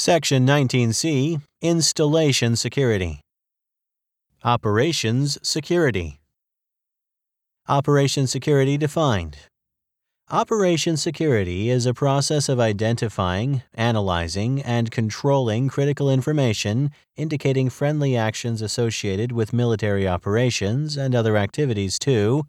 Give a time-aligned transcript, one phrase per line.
[0.00, 3.20] Section 19C Installation Security.
[4.42, 6.20] Operations Security.
[7.68, 9.36] Operation Security defined.
[10.30, 18.62] Operation security is a process of identifying, analyzing, and controlling critical information indicating friendly actions
[18.62, 22.44] associated with military operations and other activities to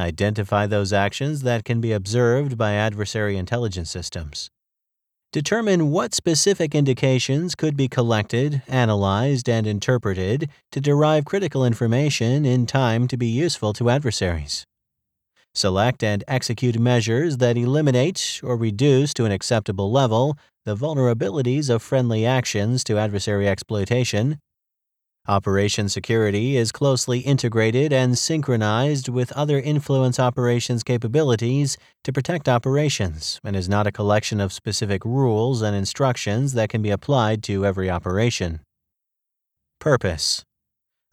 [0.00, 4.48] identify those actions that can be observed by adversary intelligence systems
[5.36, 12.64] Determine what specific indications could be collected, analyzed, and interpreted to derive critical information in
[12.64, 14.64] time to be useful to adversaries.
[15.54, 21.82] Select and execute measures that eliminate or reduce to an acceptable level the vulnerabilities of
[21.82, 24.38] friendly actions to adversary exploitation
[25.28, 33.40] Operation security is closely integrated and synchronized with other influence operations capabilities to protect operations
[33.42, 37.66] and is not a collection of specific rules and instructions that can be applied to
[37.66, 38.60] every operation.
[39.80, 40.44] Purpose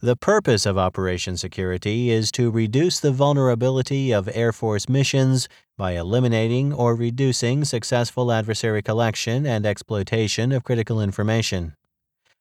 [0.00, 5.92] The purpose of Operation Security is to reduce the vulnerability of Air Force missions by
[5.92, 11.74] eliminating or reducing successful adversary collection and exploitation of critical information.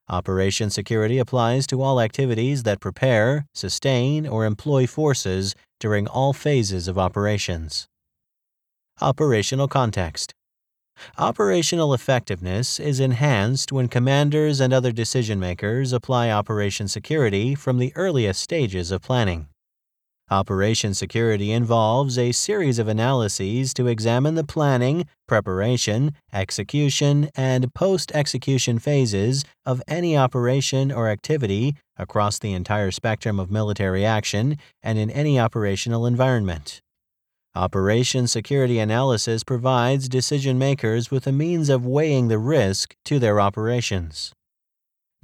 [0.10, 6.90] Operation security applies to all activities that prepare, sustain, or employ forces during all phases
[6.90, 7.88] of operations.
[9.00, 10.34] Operational context.
[11.18, 17.94] Operational effectiveness is enhanced when commanders and other decision makers apply operation security from the
[17.96, 19.48] earliest stages of planning.
[20.32, 28.12] Operation security involves a series of analyses to examine the planning, preparation, execution, and post
[28.14, 34.98] execution phases of any operation or activity across the entire spectrum of military action and
[34.98, 36.82] in any operational environment.
[37.54, 43.40] Operation security analysis provides decision makers with a means of weighing the risk to their
[43.40, 44.34] operations.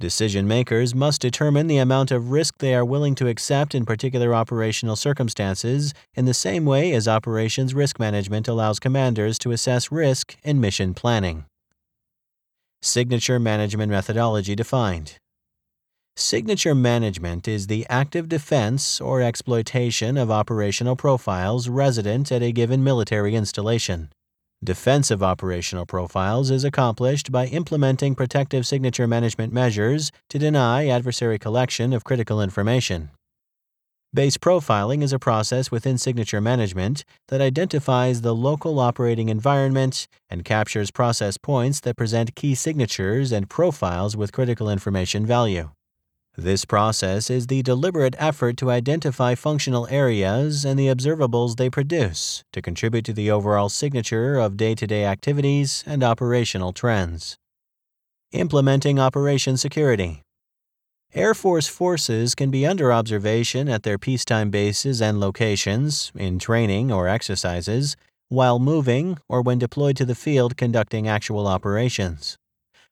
[0.00, 4.34] Decision makers must determine the amount of risk they are willing to accept in particular
[4.34, 10.38] operational circumstances in the same way as operations risk management allows commanders to assess risk
[10.42, 11.44] in mission planning.
[12.80, 15.18] Signature management methodology defined.
[16.16, 22.82] Signature management is the active defense or exploitation of operational profiles resident at a given
[22.82, 24.08] military installation.
[24.62, 31.94] Defensive operational profiles is accomplished by implementing protective signature management measures to deny adversary collection
[31.94, 33.08] of critical information.
[34.12, 40.44] Base profiling is a process within signature management that identifies the local operating environment and
[40.44, 45.70] captures process points that present key signatures and profiles with critical information value.
[46.36, 52.44] This process is the deliberate effort to identify functional areas and the observables they produce
[52.52, 57.36] to contribute to the overall signature of day to day activities and operational trends.
[58.32, 60.22] Implementing Operation Security
[61.12, 66.92] Air Force forces can be under observation at their peacetime bases and locations, in training
[66.92, 67.96] or exercises,
[68.28, 72.38] while moving or when deployed to the field conducting actual operations.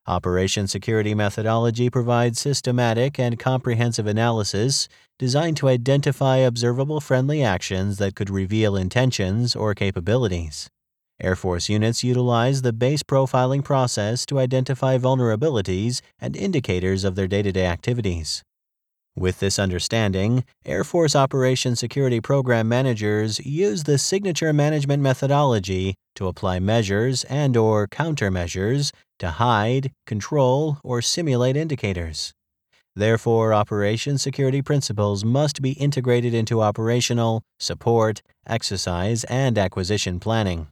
[0.08, 4.88] Operation Security Methodology provides systematic and comprehensive analysis
[5.18, 10.70] designed to identify observable friendly actions that could reveal intentions or capabilities.
[11.20, 17.28] Air Force units utilize the base profiling process to identify vulnerabilities and indicators of their
[17.28, 18.42] day to day activities.
[19.18, 26.28] With this understanding, Air Force Operation Security Program managers use the signature management methodology to
[26.28, 32.32] apply measures and or countermeasures to hide, control, or simulate indicators.
[32.94, 40.68] Therefore, operation security principles must be integrated into operational, support, exercise, and acquisition planning.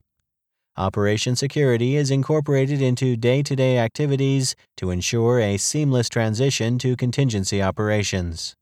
[0.79, 6.97] Operation security is incorporated into day to day activities to ensure a seamless transition to
[6.97, 8.55] contingency operations.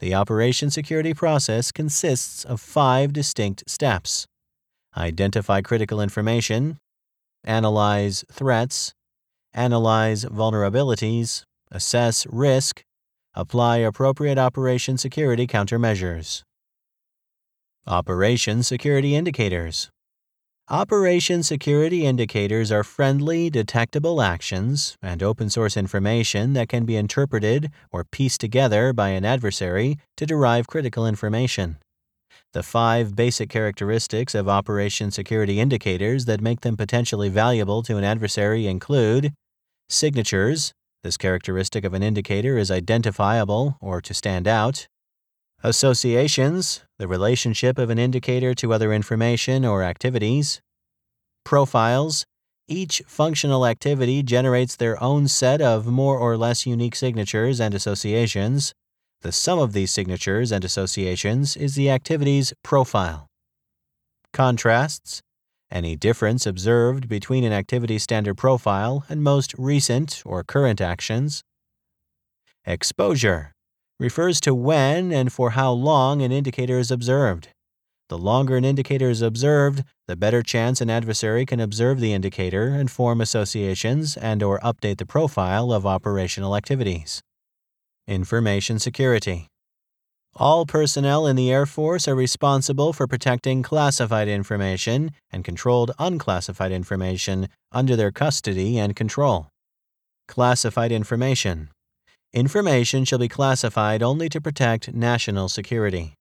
[0.00, 4.26] The operation security process consists of five distinct steps
[4.96, 6.78] identify critical information,
[7.44, 8.94] analyze threats,
[9.52, 12.82] analyze vulnerabilities, assess risk,
[13.34, 16.42] apply appropriate operation security countermeasures.
[17.86, 19.90] Operation Security Indicators
[20.70, 27.70] Operation security indicators are friendly, detectable actions and open source information that can be interpreted
[27.92, 31.76] or pieced together by an adversary to derive critical information.
[32.54, 38.04] The five basic characteristics of operation security indicators that make them potentially valuable to an
[38.04, 39.34] adversary include
[39.90, 40.72] signatures.
[41.02, 44.88] This characteristic of an indicator is identifiable or to stand out.
[45.66, 50.60] Associations, the relationship of an indicator to other information or activities.
[51.42, 52.26] Profiles,
[52.68, 58.74] Each functional activity generates their own set of more or less unique signatures and associations.
[59.22, 63.26] The sum of these signatures and associations is the activity's profile.
[64.34, 65.22] Contrasts
[65.70, 71.42] any difference observed between an activity standard profile and most recent or current actions.
[72.66, 73.53] Exposure
[73.98, 77.48] refers to when and for how long an indicator is observed.
[78.08, 82.68] The longer an indicator is observed, the better chance an adversary can observe the indicator
[82.68, 87.22] and form associations and or update the profile of operational activities.
[88.06, 89.48] Information security.
[90.36, 96.72] All personnel in the Air Force are responsible for protecting classified information and controlled unclassified
[96.72, 99.46] information under their custody and control.
[100.26, 101.70] Classified information.
[102.34, 106.14] Information shall be classified only to protect national security.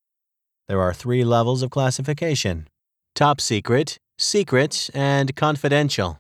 [0.68, 2.68] There are three levels of classification
[3.15, 6.19] top secret, secret, and confidential.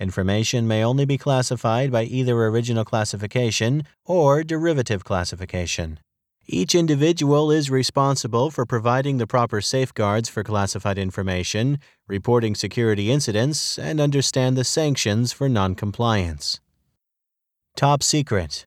[0.00, 6.00] Information may only be classified by either original classification or derivative classification.
[6.48, 11.78] Each individual is responsible for providing the proper safeguards for classified information,
[12.08, 16.58] reporting security incidents, and understand the sanctions for noncompliance.
[17.76, 18.66] Top Secret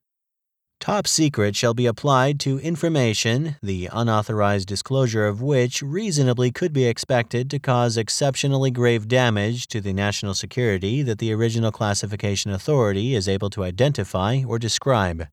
[0.83, 6.87] Top secret shall be applied to information, the unauthorized disclosure of which reasonably could be
[6.87, 13.15] expected to cause exceptionally grave damage to the national security that the original classification authority
[13.15, 15.29] is able to identify or describe.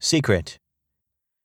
[0.00, 0.58] Secret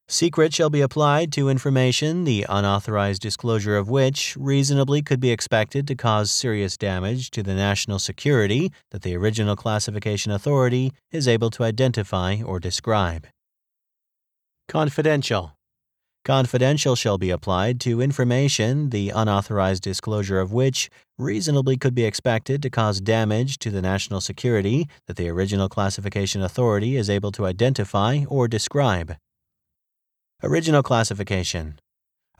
[0.06, 5.88] Secret shall be applied to information the unauthorized disclosure of which reasonably could be expected
[5.88, 11.48] to cause serious damage to the national security that the original classification authority is able
[11.48, 13.26] to identify or describe.
[14.68, 15.52] Confidential.
[16.22, 22.62] Confidential shall be applied to information the unauthorized disclosure of which reasonably could be expected
[22.62, 27.46] to cause damage to the national security that the original classification authority is able to
[27.46, 29.16] identify or describe.
[30.42, 31.78] Original classification.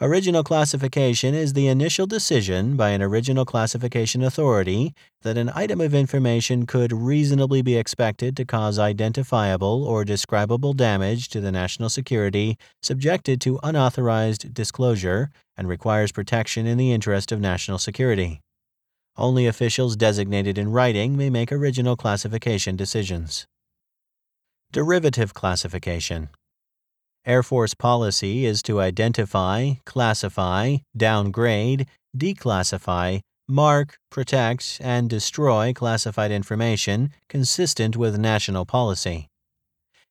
[0.00, 4.92] Original classification is the initial decision by an original classification authority
[5.22, 11.28] that an item of information could reasonably be expected to cause identifiable or describable damage
[11.28, 17.40] to the national security subjected to unauthorized disclosure and requires protection in the interest of
[17.40, 18.40] national security.
[19.16, 23.46] Only officials designated in writing may make original classification decisions.
[24.72, 26.30] Derivative classification.
[27.26, 37.10] Air Force policy is to identify, classify, downgrade, declassify, mark, protect, and destroy classified information
[37.30, 39.28] consistent with national policy.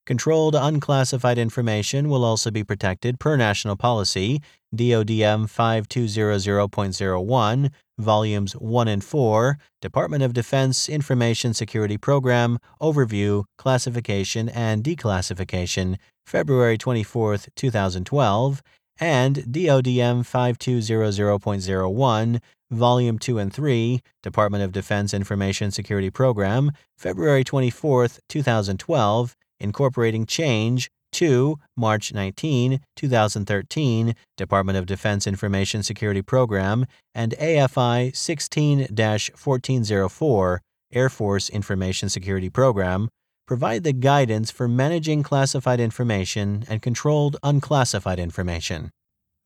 [0.06, 4.42] Controlled unclassified information will also be protected per national policy,
[4.76, 14.84] DODM 5200.01, Volumes 1 and 4, Department of Defense Information Security Program, Overview, Classification, and
[14.84, 18.62] Declassification, February 24, 2012,
[19.00, 22.42] and DODM 5200.01,
[22.72, 30.90] Volume 2 and 3, Department of Defense Information Security Program, February 24, 2012, incorporating change
[31.14, 40.62] to March 19, 2013, Department of Defense Information Security Program, and AFI 16 1404,
[40.92, 43.10] Air Force Information Security Program,
[43.48, 48.90] provide the guidance for managing classified information and controlled unclassified information.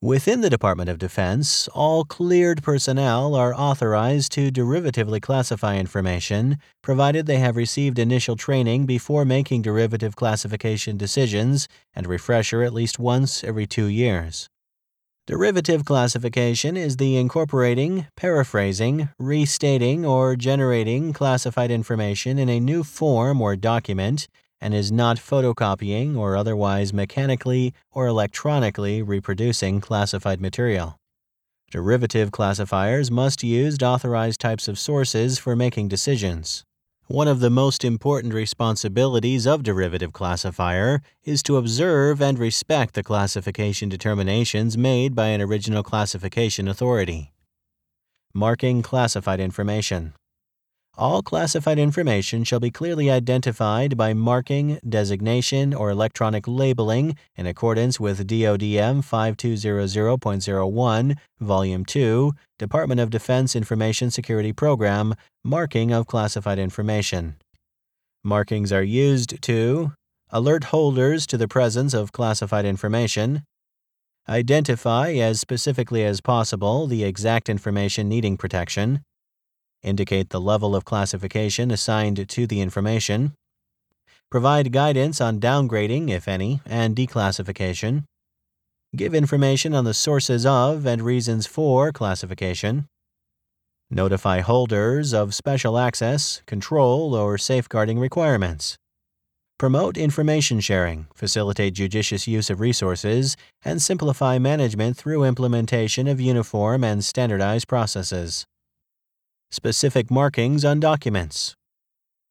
[0.03, 7.25] Within the Department of Defense, all cleared personnel are authorized to derivatively classify information, provided
[7.25, 13.43] they have received initial training before making derivative classification decisions and refresher at least once
[13.43, 14.47] every two years.
[15.25, 23.41] Derivative classification is the incorporating, paraphrasing, restating, or generating classified information in a new form
[23.41, 24.27] or document
[24.59, 30.97] and is not photocopying or otherwise mechanically or electronically reproducing classified material.
[31.69, 36.63] Derivative classifiers must use authorized types of sources for making decisions.
[37.07, 43.03] One of the most important responsibilities of derivative classifier is to observe and respect the
[43.03, 47.31] classification determinations made by an original classification authority.
[48.33, 50.13] Marking classified information.
[50.97, 57.99] All classified information shall be clearly identified by marking, designation, or electronic labeling in accordance
[57.99, 65.13] with DODM 5200.01, Volume 2, Department of Defense Information Security Program,
[65.43, 67.35] Marking of Classified Information.
[68.23, 69.91] Markings are used to
[70.31, 73.43] alert holders to the presence of classified information,
[74.27, 79.03] identify as specifically as possible the exact information needing protection,
[79.83, 83.33] indicate the level of classification assigned to the information,
[84.29, 88.03] provide guidance on downgrading, if any, and declassification,
[88.95, 92.87] give information on the sources of and reasons for classification,
[93.89, 98.77] notify holders of special access, control, or safeguarding requirements,
[99.57, 106.83] promote information sharing, facilitate judicious use of resources, and simplify management through implementation of uniform
[106.83, 108.45] and standardized processes.
[109.49, 111.55] Specific markings on documents.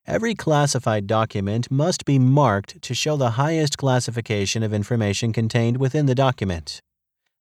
[0.06, 6.06] Every classified document must be marked to show the highest classification of information contained within
[6.06, 6.80] the document.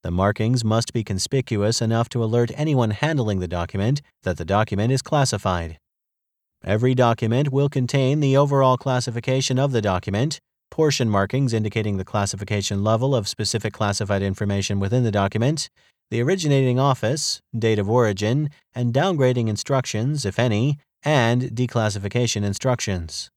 [0.02, 4.94] The markings must be conspicuous enough to alert anyone handling the document that the document
[4.94, 5.78] is classified.
[6.64, 10.40] Every document will contain the overall classification of the document,
[10.72, 15.70] portion markings indicating the classification level of specific classified information within the document,
[16.12, 23.30] the originating office, date of origin, and downgrading instructions, if any, and declassification instructions.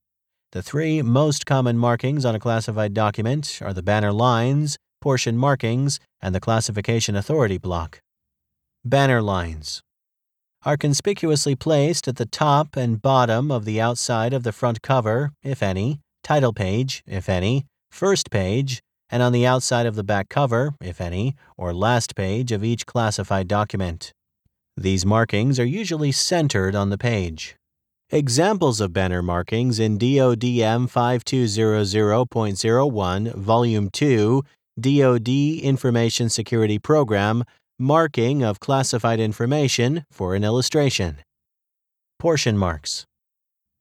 [0.52, 6.00] The three most common markings on a classified document are the banner lines, portion markings,
[6.20, 8.00] and the classification authority block.
[8.84, 9.82] Banner lines
[10.64, 15.32] are conspicuously placed at the top and bottom of the outside of the front cover,
[15.42, 18.80] if any, title page, if any, first page,
[19.10, 22.84] and on the outside of the back cover, if any, or last page of each
[22.86, 24.12] classified document.
[24.76, 27.56] These markings are usually centered on the page.
[28.10, 34.42] Examples of banner markings in DODM 5200.01, Volume 2,
[34.80, 37.44] DoD Information Security Program,
[37.78, 41.18] Marking of Classified Information for an illustration.
[42.18, 43.04] Portion marks.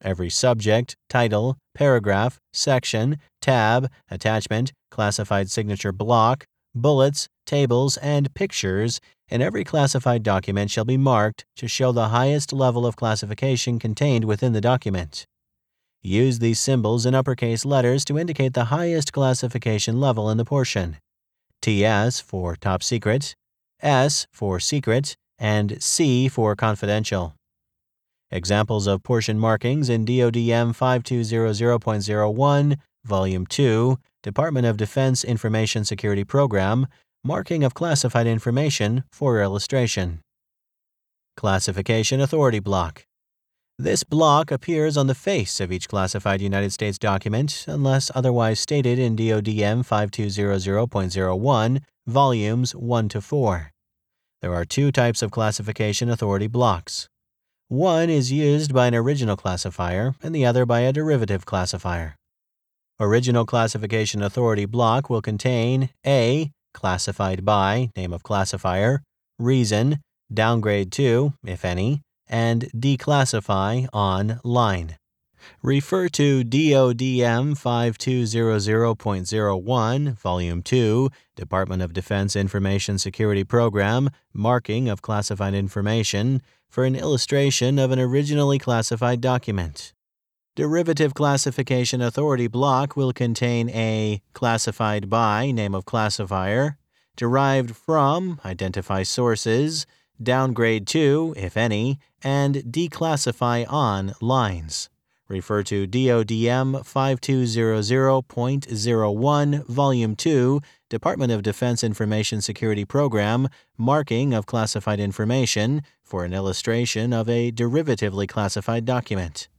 [0.01, 8.99] Every subject, title, paragraph, section, tab, attachment, classified signature block, bullets, tables, and pictures
[9.29, 14.25] in every classified document shall be marked to show the highest level of classification contained
[14.25, 15.25] within the document.
[16.01, 20.97] Use these symbols in uppercase letters to indicate the highest classification level in the portion.
[21.61, 23.35] TS for top secret,
[23.81, 27.33] S for secret, and C for confidential.
[28.29, 32.77] Examples of portion markings in DODM 5200.01,
[33.07, 36.87] Volume 2, Department of Defense Information Security Program,
[37.23, 40.19] Marking of Classified Information for illustration.
[41.37, 43.05] Classification Authority Block.
[43.79, 48.99] This block appears on the face of each classified United States document unless otherwise stated
[48.99, 53.71] in DODM 5200.01, volumes 1 to 4.
[54.41, 57.07] There are two types of classification authority blocks.
[57.69, 62.15] One is used by an original classifier and the other by a derivative classifier.
[62.99, 66.49] Original classification authority block will contain A.
[66.73, 69.03] Classified by, name of classifier,
[69.37, 69.99] reason,
[70.33, 74.97] downgrade to, if any, and declassify on line.
[75.61, 85.53] Refer to DODM 5200.01, Volume 2, Department of Defense Information Security Program, Marking of Classified
[85.53, 89.93] Information, for an illustration of an originally classified document.
[90.57, 96.79] Derivative Classification Authority block will contain a classified by name of classifier,
[97.15, 99.85] derived from identify sources,
[100.19, 104.89] downgrade to, if any, and declassify on lines.
[105.27, 113.47] Refer to DODM 5200.01, Volume 2, Department of Defense Information Security Program,
[113.77, 119.49] Marking of Classified Information, for an illustration of a derivatively classified document.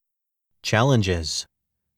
[0.63, 1.47] Challenges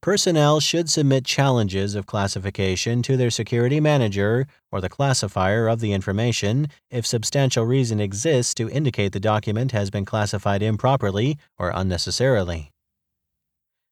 [0.03, 5.93] Personnel should submit challenges of classification to their security manager or the classifier of the
[5.93, 12.71] information if substantial reason exists to indicate the document has been classified improperly or unnecessarily.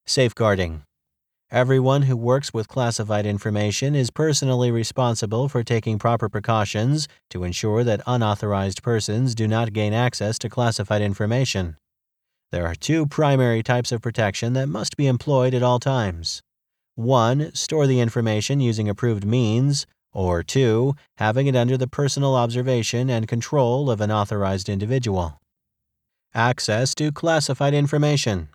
[0.06, 0.82] Safeguarding.
[1.50, 7.84] Everyone who works with classified information is personally responsible for taking proper precautions to ensure
[7.84, 11.76] that unauthorized persons do not gain access to classified information.
[12.50, 16.40] There are two primary types of protection that must be employed at all times.
[16.94, 17.54] 1.
[17.54, 20.94] Store the information using approved means, or 2.
[21.18, 25.38] Having it under the personal observation and control of an authorized individual.
[26.32, 28.48] Access to classified information.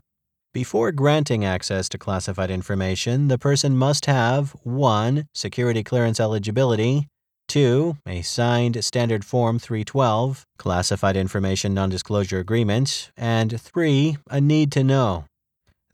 [0.53, 5.27] Before granting access to classified information, the person must have 1.
[5.35, 7.09] Security clearance eligibility,
[7.47, 7.97] 2.
[8.07, 14.17] A signed Standard Form 312, Classified Information Non Disclosure Agreement, and 3.
[14.29, 15.25] A need to know.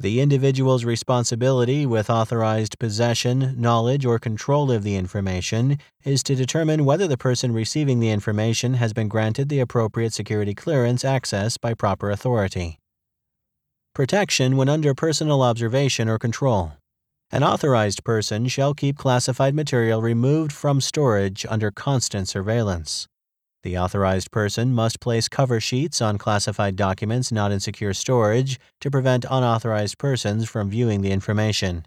[0.01, 6.85] The individual's responsibility with authorized possession, knowledge, or control of the information is to determine
[6.85, 11.73] whether the person receiving the information has been granted the appropriate security clearance access by
[11.73, 12.79] proper authority.
[13.93, 16.78] Protection when under personal observation or control.
[17.31, 23.07] An authorized person shall keep classified material removed from storage under constant surveillance.
[23.61, 28.89] The authorized person must place cover sheets on classified documents not in secure storage to
[28.89, 31.85] prevent unauthorized persons from viewing the information.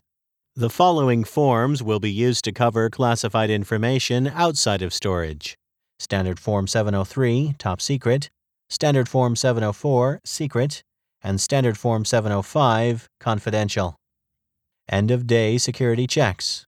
[0.54, 5.56] The following forms will be used to cover classified information outside of storage
[5.98, 8.30] Standard Form 703, Top Secret,
[8.70, 10.84] Standard Form 704, Secret,
[11.20, 13.96] and Standard Form 705, Confidential.
[14.92, 16.66] End of day security checks.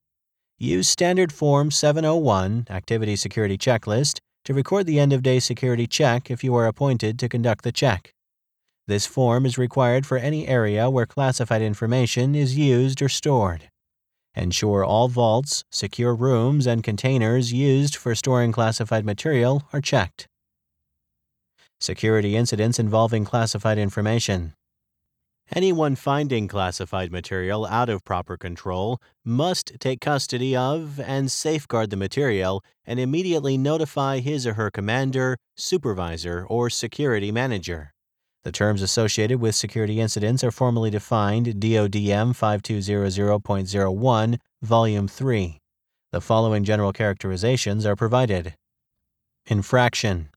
[0.57, 4.17] Use Standard Form 701, Activity Security Checklist,
[4.47, 7.71] to record the end of day security check if you are appointed to conduct the
[7.71, 8.15] check.
[8.87, 13.69] This form is required for any area where classified information is used or stored.
[14.35, 20.29] Ensure all vaults, secure rooms, and containers used for storing classified material are checked.
[21.79, 24.55] Security incidents involving classified information.
[25.55, 31.97] Anyone finding classified material out of proper control must take custody of and safeguard the
[31.97, 37.93] material and immediately notify his or her commander, supervisor, or security manager.
[38.43, 45.61] The terms associated with security incidents are formally defined DODM 5200.01, Volume 3.
[46.11, 48.57] The following general characterizations are provided.
[49.47, 50.31] Infraction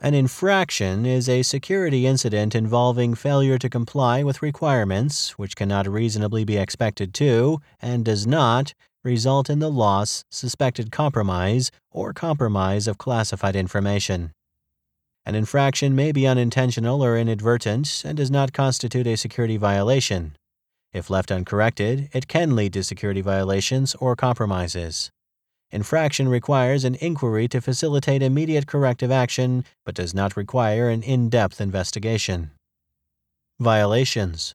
[0.00, 6.44] an infraction is a security incident involving failure to comply with requirements which cannot reasonably
[6.44, 12.98] be expected to, and does not, result in the loss, suspected compromise, or compromise of
[12.98, 14.32] classified information.
[15.24, 20.36] An infraction may be unintentional or inadvertent and does not constitute a security violation.
[20.92, 25.10] If left uncorrected, it can lead to security violations or compromises.
[25.72, 31.28] Infraction requires an inquiry to facilitate immediate corrective action, but does not require an in
[31.28, 32.52] depth investigation.
[33.58, 34.54] Violations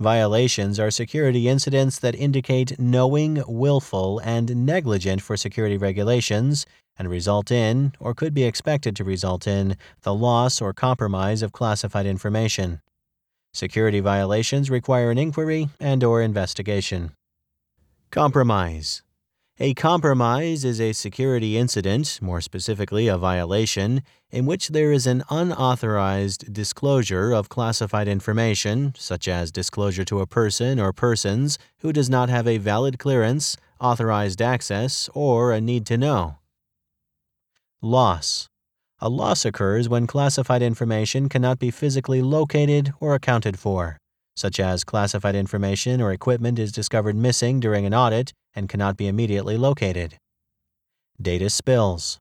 [0.00, 6.66] Violations are security incidents that indicate knowing, willful, and negligent for security regulations
[6.98, 11.52] and result in, or could be expected to result in, the loss or compromise of
[11.52, 12.80] classified information.
[13.54, 17.12] Security violations require an inquiry and or investigation.
[18.10, 19.02] Compromise
[19.60, 25.22] a compromise is a security incident, more specifically a violation, in which there is an
[25.28, 32.08] unauthorized disclosure of classified information, such as disclosure to a person or persons who does
[32.08, 36.38] not have a valid clearance, authorized access, or a need to know.
[37.82, 38.48] Loss.
[39.00, 43.98] A loss occurs when classified information cannot be physically located or accounted for
[44.36, 49.06] such as classified information or equipment is discovered missing during an audit and cannot be
[49.06, 50.16] immediately located.
[51.20, 52.18] Data spills.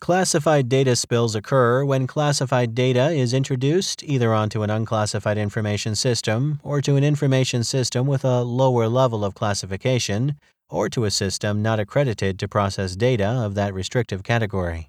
[0.00, 6.58] Classified data spills occur when classified data is introduced either onto an unclassified information system
[6.64, 10.34] or to an information system with a lower level of classification
[10.68, 14.88] or to a system not accredited to process data of that restrictive category.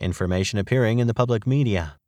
[0.00, 1.99] Information appearing in the public media.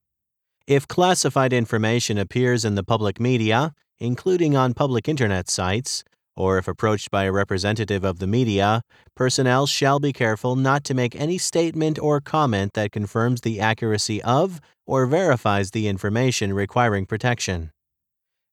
[0.66, 6.05] If classified information appears in the public media, including on public internet sites,
[6.37, 8.83] or if approached by a representative of the media,
[9.16, 14.22] personnel shall be careful not to make any statement or comment that confirms the accuracy
[14.22, 17.72] of or verifies the information requiring protection.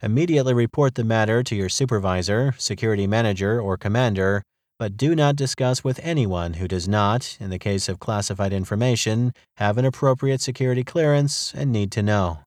[0.01, 4.41] Immediately report the matter to your supervisor, security manager, or commander
[4.79, 9.33] but do not discuss with anyone who does not, in the case of classified information,
[9.57, 12.39] have an appropriate security clearance and need to know.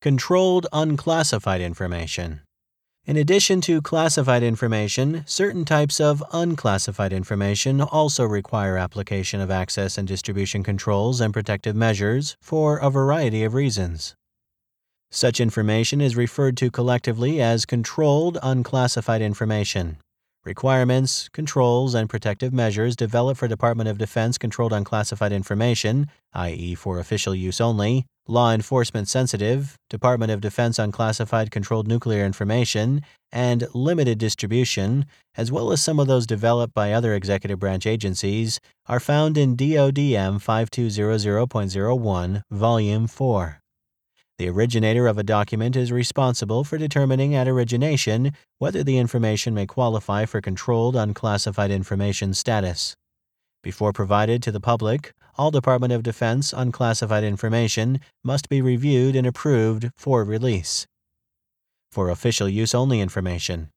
[0.00, 2.42] Controlled unclassified information.
[3.04, 9.98] In addition to classified information, certain types of unclassified information also require application of access
[9.98, 14.14] and distribution controls and protective measures for a variety of reasons.
[15.10, 19.96] Such information is referred to collectively as controlled unclassified information
[20.44, 26.98] requirements, controls, and protective measures developed for Department of Defense controlled unclassified information, i.e., for
[26.98, 34.18] official use only, law enforcement sensitive, Department of Defense unclassified controlled nuclear information, and limited
[34.18, 39.36] distribution, as well as some of those developed by other executive branch agencies, are found
[39.36, 43.60] in DODM 5200.01, Volume 4.
[44.38, 49.66] The originator of a document is responsible for determining at origination whether the information may
[49.66, 52.94] qualify for controlled unclassified information status.
[53.64, 59.26] Before provided to the public, all Department of Defense unclassified information must be reviewed and
[59.26, 60.86] approved for release.
[61.90, 63.70] for official use only information.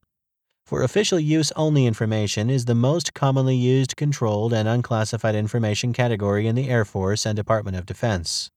[0.65, 6.45] For official use only information is the most commonly used controlled and unclassified information category
[6.45, 8.52] in the Air Force and Department of Defense.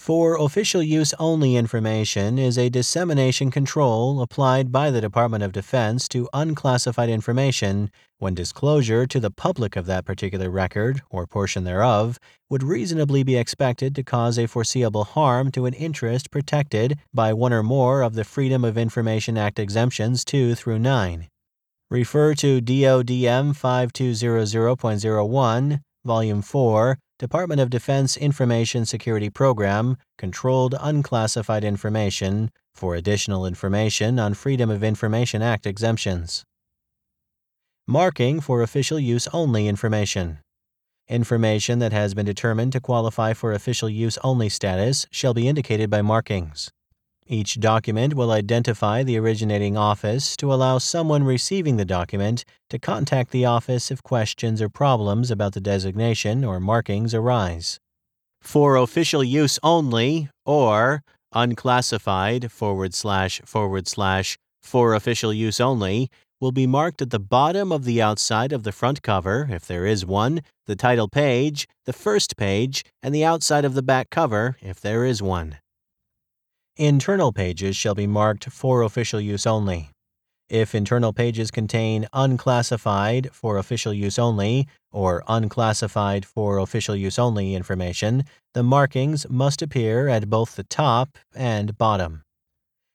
[0.00, 6.08] For official use only information is a dissemination control applied by the Department of Defense
[6.08, 12.18] to unclassified information when disclosure to the public of that particular record or portion thereof
[12.48, 17.52] would reasonably be expected to cause a foreseeable harm to an interest protected by one
[17.52, 21.28] or more of the Freedom of Information Act exemptions 2 through 9.
[21.90, 32.50] Refer to DODM 5200.01, Volume 4, Department of Defense Information Security Program, Controlled Unclassified Information,
[32.74, 36.44] for additional information on Freedom of Information Act exemptions.
[37.86, 40.38] Marking for official use only information.
[41.08, 45.90] Information that has been determined to qualify for official use only status shall be indicated
[45.90, 46.70] by markings.
[47.32, 53.30] Each document will identify the originating office to allow someone receiving the document to contact
[53.30, 57.78] the office if questions or problems about the designation or markings arise.
[58.40, 66.50] For official use only or unclassified forward slash forward slash for official use only will
[66.50, 70.04] be marked at the bottom of the outside of the front cover, if there is
[70.04, 74.80] one, the title page, the first page, and the outside of the back cover, if
[74.80, 75.58] there is one.
[76.80, 79.90] Internal pages shall be marked for official use only.
[80.48, 87.54] If internal pages contain unclassified for official use only or unclassified for official use only
[87.54, 92.22] information, the markings must appear at both the top and bottom.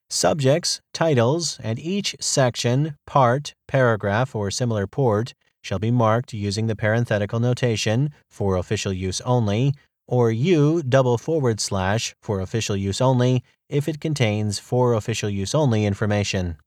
[0.10, 6.76] Subjects, titles, and each section, part, paragraph, or similar port shall be marked using the
[6.76, 9.76] parenthetical notation for official use only
[10.08, 15.56] or U double forward slash for official use only if it contains for official use
[15.56, 16.58] only information.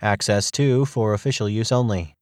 [0.00, 2.14] Access to for official use only.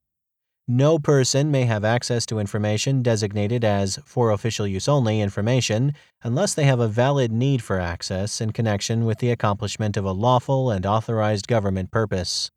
[0.66, 6.54] No person may have access to information designated as for official use only information unless
[6.54, 10.70] they have a valid need for access in connection with the accomplishment of a lawful
[10.70, 12.50] and authorized government purpose.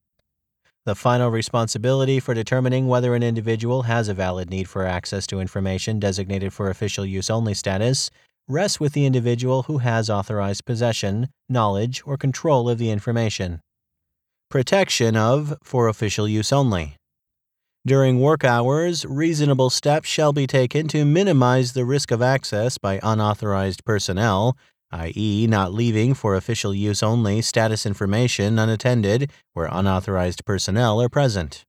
[0.85, 5.41] The final responsibility for determining whether an individual has a valid need for access to
[5.41, 8.09] information designated for official use only status
[8.47, 13.59] rests with the individual who has authorized possession, knowledge, or control of the information.
[14.49, 16.95] Protection of for official use only.
[17.85, 22.99] During work hours, reasonable steps shall be taken to minimize the risk of access by
[23.03, 24.57] unauthorized personnel
[24.91, 31.65] i.e., not leaving for official use only status information unattended where unauthorized personnel are present.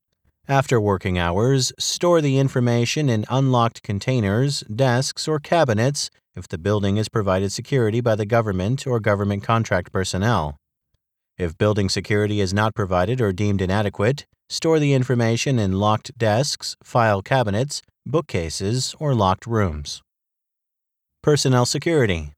[0.47, 6.96] After working hours, store the information in unlocked containers, desks, or cabinets if the building
[6.96, 10.57] is provided security by the government or government contract personnel.
[11.37, 16.77] If building security is not provided or deemed inadequate, store the information in locked desks,
[16.83, 20.01] file cabinets, bookcases, or locked rooms.
[21.22, 22.33] Personnel security.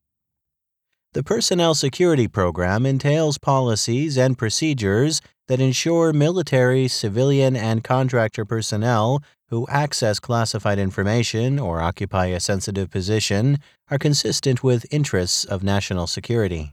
[1.13, 9.21] The Personnel Security Program entails policies and procedures that ensure military, civilian, and contractor personnel
[9.49, 13.59] who access classified information or occupy a sensitive position
[13.91, 16.73] are consistent with interests of national security.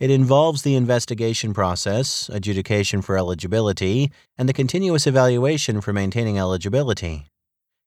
[0.00, 7.28] It involves the investigation process, adjudication for eligibility, and the continuous evaluation for maintaining eligibility.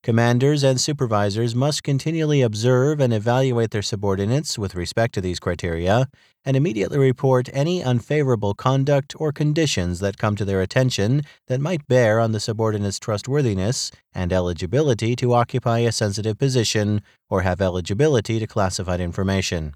[0.05, 6.07] Commanders and supervisors must continually observe and evaluate their subordinates with respect to these criteria
[6.45, 11.87] and immediately report any unfavorable conduct or conditions that come to their attention that might
[11.87, 18.37] bear on the subordinate's trustworthiness and eligibility to occupy a sensitive position or have eligibility
[18.37, 19.73] to classified information.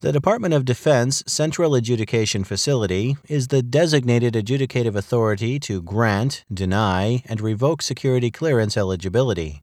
[0.00, 7.22] The Department of Defense Central Adjudication Facility is the designated adjudicative authority to grant, deny,
[7.24, 9.62] and revoke security clearance eligibility.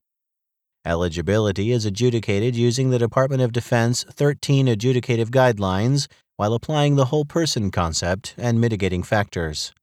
[0.84, 7.26] Eligibility is adjudicated using the Department of Defense 13 adjudicative guidelines while applying the whole
[7.26, 9.74] person concept and mitigating factors.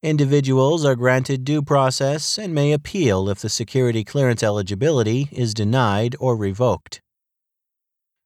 [0.00, 6.14] Individuals are granted due process and may appeal if the security clearance eligibility is denied
[6.20, 7.00] or revoked.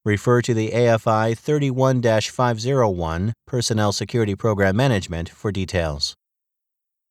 [0.04, 6.16] Refer to the AFI 31 501 Personnel Security Program Management for details.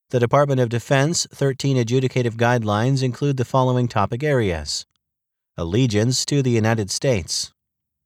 [0.09, 4.85] The Department of Defense 13 adjudicative guidelines include the following topic areas.
[5.55, 7.53] Allegiance to the United States,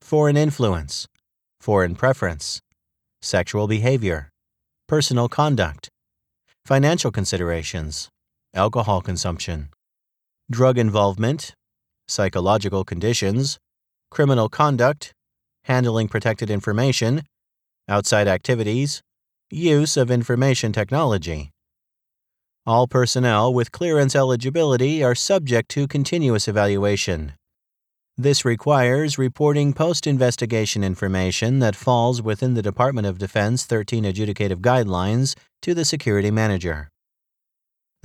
[0.01, 1.07] foreign influence,
[1.59, 2.61] foreign preference,
[3.23, 4.29] sexual behavior,
[4.87, 5.89] personal conduct,
[6.63, 8.07] financial considerations,
[8.53, 9.69] alcohol consumption,
[10.51, 11.55] drug involvement,
[12.07, 13.57] psychological conditions,
[14.09, 15.13] criminal conduct,
[15.63, 17.23] handling protected information,
[17.87, 19.01] outside activities,
[19.49, 21.51] use of information technology.
[22.65, 27.33] All personnel with clearance eligibility are subject to continuous evaluation.
[28.17, 34.61] This requires reporting post investigation information that falls within the Department of Defense 13 adjudicative
[34.61, 36.89] guidelines to the security manager.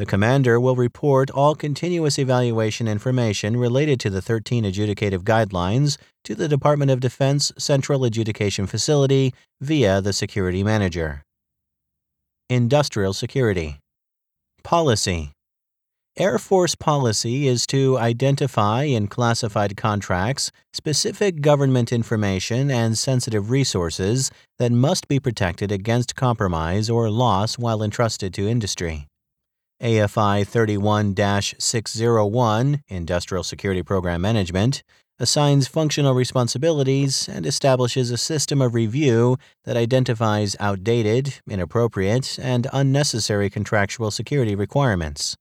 [0.00, 6.34] The commander will report all continuous evaluation information related to the 13 adjudicative guidelines to
[6.34, 11.20] the Department of Defense Central Adjudication Facility via the security manager.
[12.48, 13.76] Industrial Security
[14.64, 15.32] Policy
[16.16, 24.30] Air Force policy is to identify in classified contracts specific government information and sensitive resources
[24.58, 29.09] that must be protected against compromise or loss while entrusted to industry.
[29.82, 31.16] AFI 31
[31.58, 34.82] 601, Industrial Security Program Management,
[35.18, 43.48] assigns functional responsibilities and establishes a system of review that identifies outdated, inappropriate, and unnecessary
[43.48, 45.36] contractual security requirements.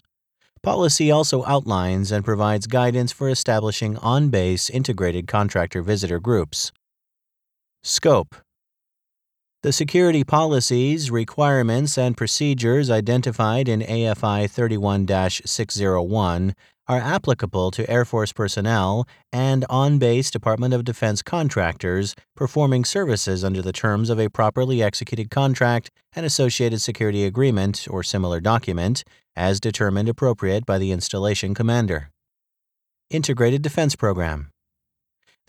[0.63, 6.71] Policy also outlines and provides guidance for establishing on base integrated contractor visitor groups.
[7.83, 8.35] Scope
[9.61, 15.05] the security policies, requirements, and procedures identified in AFI 31
[15.45, 16.55] 601
[16.87, 23.43] are applicable to Air Force personnel and on base Department of Defense contractors performing services
[23.43, 29.03] under the terms of a properly executed contract and associated security agreement or similar document,
[29.35, 32.11] as determined appropriate by the installation commander.
[33.09, 34.51] Integrated Defense Program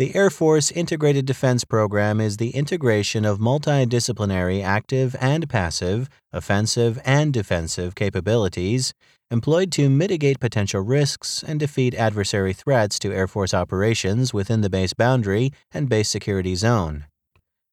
[0.01, 6.99] the Air Force Integrated Defense Program is the integration of multidisciplinary active and passive, offensive
[7.05, 8.95] and defensive capabilities
[9.31, 14.71] employed to mitigate potential risks and defeat adversary threats to Air Force operations within the
[14.71, 17.05] base boundary and base security zone.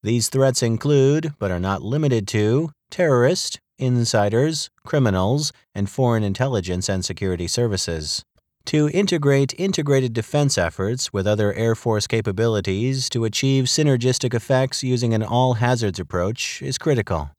[0.04, 7.06] These threats include, but are not limited to, terrorists, insiders, criminals, and foreign intelligence and
[7.06, 8.26] security services
[8.68, 15.14] to integrate integrated defense efforts with other Air Force capabilities to achieve synergistic effects using
[15.14, 17.32] an all hazards approach is critical.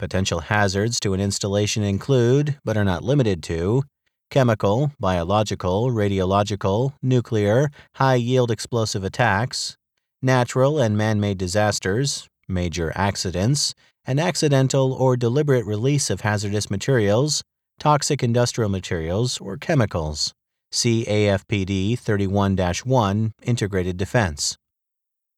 [0.00, 3.84] Potential hazards to an installation include, but are not limited to,
[4.28, 9.76] chemical, biological, radiological, nuclear, high yield explosive attacks,
[10.20, 13.72] natural and man made disasters, major accidents,
[14.04, 17.44] an accidental or deliberate release of hazardous materials,
[17.78, 20.34] toxic industrial materials, or chemicals.
[20.76, 24.58] CAFPD 31 1 Integrated Defense.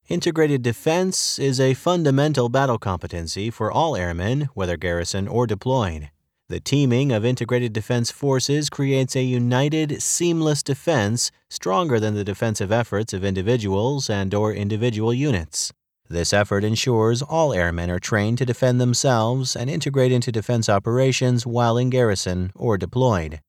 [0.08, 6.10] Integrated defense is a fundamental battle competency for all airmen, whether garrison or deployed.
[6.48, 12.72] The teaming of integrated defense forces creates a united, seamless defense stronger than the defensive
[12.72, 15.72] efforts of individuals and or individual units.
[16.08, 21.46] This effort ensures all airmen are trained to defend themselves and integrate into defense operations
[21.46, 23.40] while in garrison or deployed.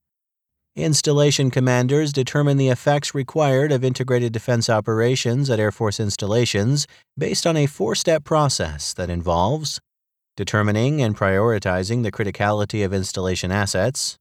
[0.75, 6.85] Installation commanders determine the effects required of integrated defense operations at Air Force installations
[7.17, 9.79] based on a four step process that involves
[10.37, 14.17] determining and prioritizing the criticality of installation assets,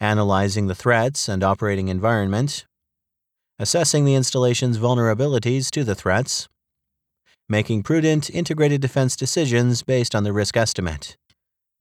[0.00, 2.64] analyzing the threats and operating environment,
[3.58, 6.48] assessing the installation's vulnerabilities to the threats,
[7.46, 11.16] making prudent integrated defense decisions based on the risk estimate.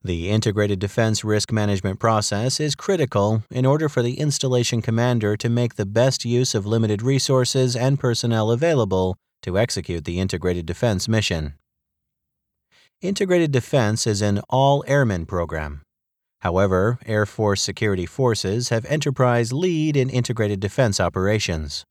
[0.04, 5.50] The integrated defense risk management process is critical in order for the installation commander to
[5.50, 11.08] make the best use of limited resources and personnel available to execute the integrated defense
[11.08, 11.56] mission.
[13.02, 15.82] Integrated defense is an all airmen program.
[16.42, 21.84] However, Air Force security forces have enterprise lead in integrated defense operations.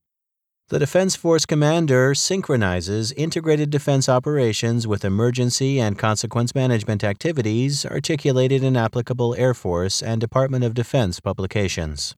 [0.69, 8.65] The Defense Force Commander synchronizes integrated defense operations with emergency and consequence management activities articulated
[8.65, 12.17] in applicable Air Force and Department of Defense publications.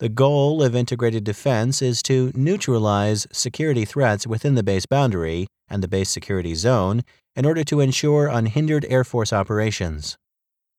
[0.00, 5.82] The goal of integrated defense is to neutralize security threats within the base boundary and
[5.82, 7.00] the base security zone
[7.34, 10.18] in order to ensure unhindered Air Force operations.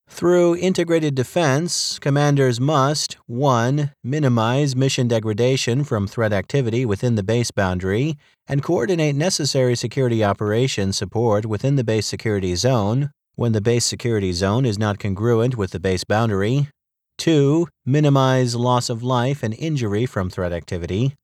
[0.08, 3.90] Through integrated defense, commanders must 1.
[4.04, 10.92] minimize mission degradation from threat activity within the base boundary and coordinate necessary security operation
[10.92, 15.72] support within the base security zone when the base security zone is not congruent with
[15.72, 16.68] the base boundary.
[17.18, 17.66] 2.
[17.84, 21.14] Minimize loss of life and injury from threat activity.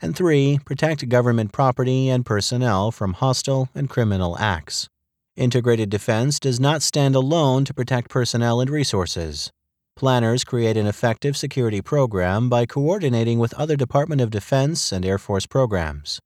[0.00, 0.60] And 3.
[0.64, 4.88] Protect government property and personnel from hostile and criminal acts.
[5.38, 9.52] Integrated defense does not stand alone to protect personnel and resources.
[9.94, 15.16] Planners create an effective security program by coordinating with other Department of Defense and Air
[15.16, 16.18] Force programs.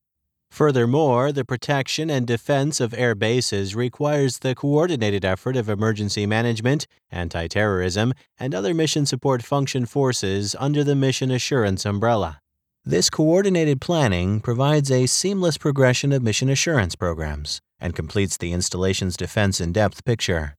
[0.50, 6.86] Furthermore, the protection and defense of air bases requires the coordinated effort of emergency management,
[7.10, 12.40] anti terrorism, and other mission support function forces under the mission assurance umbrella.
[12.82, 19.16] This coordinated planning provides a seamless progression of mission assurance programs and completes the installation's
[19.16, 20.54] defense in depth picture.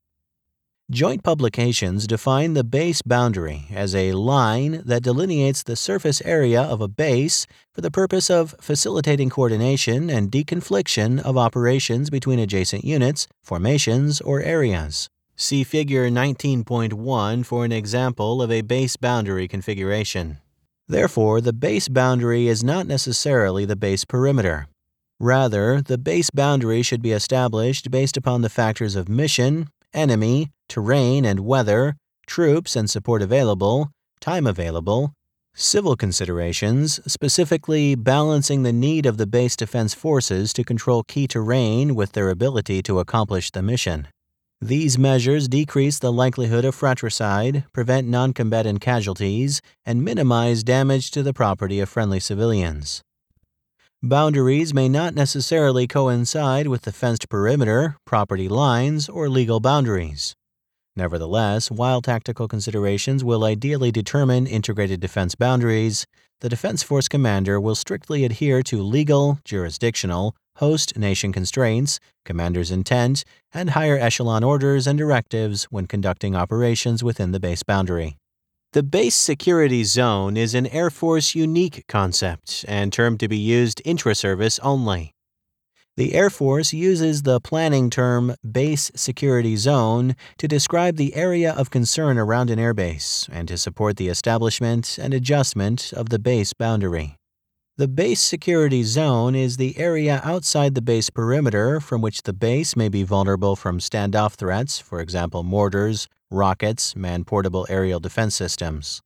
[0.91, 6.81] Joint publications define the base boundary as a line that delineates the surface area of
[6.81, 13.27] a base for the purpose of facilitating coordination and deconfliction of operations between adjacent units,
[13.41, 15.07] formations, or areas.
[15.37, 20.39] See Figure 19.1 for an example of a base boundary configuration.
[20.87, 24.67] Therefore, the base boundary is not necessarily the base perimeter.
[25.19, 31.23] Rather, the base boundary should be established based upon the factors of mission, enemy, terrain
[31.25, 31.95] and weather,
[32.25, 35.13] troops and support available, time available,
[35.55, 41.93] civil considerations, specifically balancing the need of the base defense forces to control key terrain
[41.93, 44.07] with their ability to accomplish the mission.
[44.59, 51.33] These measures decrease the likelihood of fratricide, prevent noncombatant casualties, and minimize damage to the
[51.33, 53.01] property of friendly civilians.
[54.05, 60.35] Boundaries may not necessarily coincide with the fenced perimeter, property lines, or legal boundaries.
[60.97, 66.05] Nevertheless, while tactical considerations will ideally determine integrated defense boundaries,
[66.41, 73.23] the Defense Force commander will strictly adhere to legal, jurisdictional, host nation constraints, commander's intent,
[73.53, 78.17] and higher echelon orders and directives when conducting operations within the base boundary.
[78.73, 83.83] The Base Security Zone is an Air Force unique concept and term to be used
[83.85, 85.13] intra-service only.
[85.95, 91.69] The Air Force uses the planning term Base Security Zone to describe the area of
[91.69, 97.17] concern around an airbase and to support the establishment and adjustment of the base boundary.
[97.77, 102.75] The base security zone is the area outside the base perimeter from which the base
[102.75, 109.01] may be vulnerable from standoff threats, for example, mortars, rockets, man portable aerial defense systems.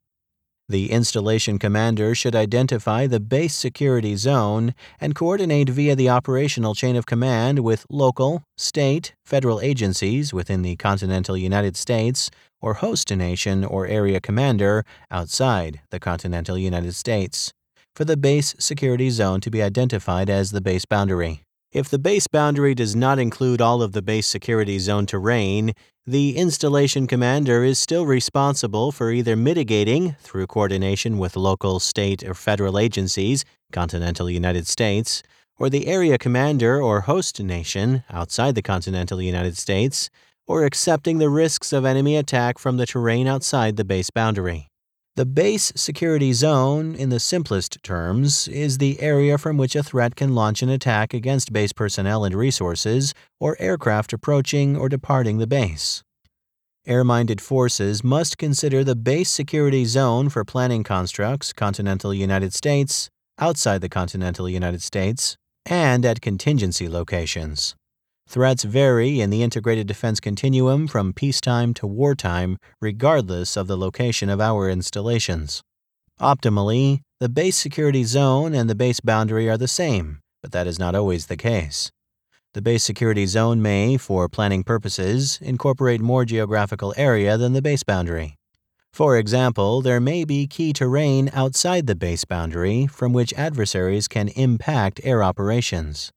[0.70, 6.98] The installation commander should identify the base security zone and coordinate via the operational chain
[6.98, 13.64] of command with local, state, federal agencies within the continental United States or host nation
[13.64, 17.54] or area commander outside the continental United States
[17.96, 21.47] for the base security zone to be identified as the base boundary.
[21.74, 25.74] If the base boundary does not include all of the base security zone terrain,
[26.06, 32.34] the installation commander is still responsible for either mitigating, through coordination with local, state, or
[32.34, 35.22] federal agencies, continental United States,
[35.60, 40.10] or the area commander or host nation outside the continental United States,
[40.48, 44.70] or accepting the risks of enemy attack from the terrain outside the base boundary.
[45.18, 50.16] The base security zone, in the simplest terms, is the area from which a threat
[50.16, 55.48] can launch an attack against base personnel and resources or aircraft approaching or departing the
[55.48, 56.04] base.
[56.86, 63.10] Air minded forces must consider the base security zone for planning constructs, continental United States,
[63.40, 67.76] outside the continental United States, and at contingency locations.
[68.30, 74.30] Threats vary in the integrated defense continuum from peacetime to wartime, regardless of the location
[74.30, 75.62] of our installations.
[76.20, 80.78] Optimally, the base security zone and the base boundary are the same, but that is
[80.78, 81.90] not always the case.
[82.54, 87.84] The base security zone may, for planning purposes, incorporate more geographical area than the base
[87.84, 88.36] boundary.
[88.92, 94.28] For example, there may be key terrain outside the base boundary from which adversaries can
[94.30, 96.12] impact air operations.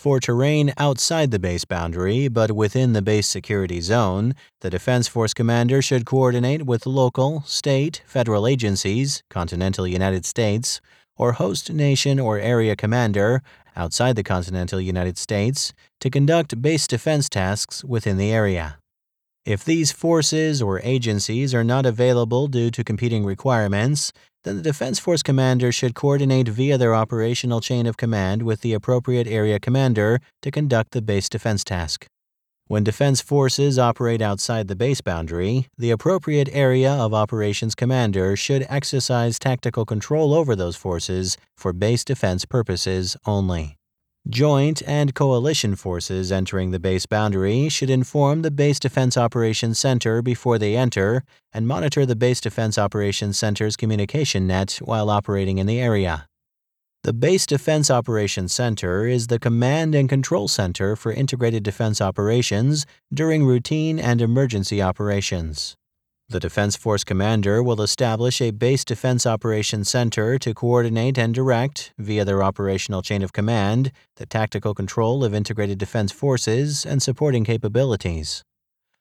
[0.00, 5.34] For terrain outside the base boundary but within the base security zone, the Defense Force
[5.34, 10.80] commander should coordinate with local, state, federal agencies, continental United States,
[11.18, 13.42] or host nation or area commander
[13.76, 18.78] outside the continental United States to conduct base defense tasks within the area.
[19.44, 24.98] If these forces or agencies are not available due to competing requirements, then the Defense
[24.98, 30.20] Force commander should coordinate via their operational chain of command with the appropriate area commander
[30.42, 32.06] to conduct the base defense task.
[32.68, 38.64] When defense forces operate outside the base boundary, the appropriate area of operations commander should
[38.68, 43.79] exercise tactical control over those forces for base defense purposes only.
[44.28, 50.20] Joint and coalition forces entering the base boundary should inform the Base Defense Operations Center
[50.20, 55.66] before they enter and monitor the Base Defense Operations Center's communication net while operating in
[55.66, 56.26] the area.
[57.02, 62.84] The Base Defense Operations Center is the command and control center for integrated defense operations
[63.12, 65.76] during routine and emergency operations.
[66.30, 71.92] The Defense Force Commander will establish a Base Defense Operations Center to coordinate and direct,
[71.98, 77.42] via their operational chain of command, the tactical control of integrated defense forces and supporting
[77.42, 78.44] capabilities.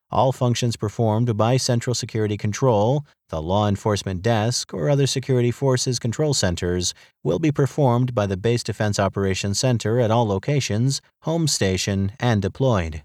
[0.10, 6.00] All functions performed by Central Security Control, the Law Enforcement Desk, or other security forces
[6.00, 11.48] control centers will be performed by the Base Defense Operations Center at all locations, home
[11.48, 13.04] station, and deployed.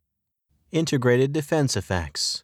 [0.73, 2.44] Integrated Defense Effects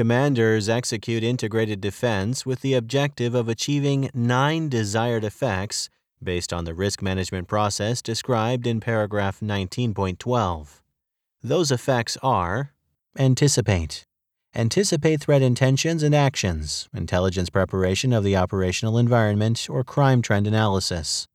[0.00, 5.90] Commanders execute integrated defense with the objective of achieving nine desired effects
[6.22, 10.80] based on the risk management process described in paragraph 19.12.
[11.42, 12.72] Those effects are
[13.18, 14.06] anticipate,
[14.54, 21.26] anticipate threat intentions and actions, intelligence preparation of the operational environment, or crime trend analysis.